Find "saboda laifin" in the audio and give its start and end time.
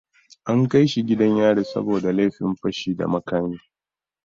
1.63-2.55